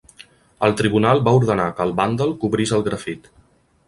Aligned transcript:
El 0.67 0.71
tribunal 0.77 1.19
va 1.27 1.33
ordenar 1.39 1.67
que 1.79 1.85
el 1.87 1.93
vàndal 1.99 2.33
cobrís 2.45 2.73
el 2.79 2.87
grafit. 2.89 3.31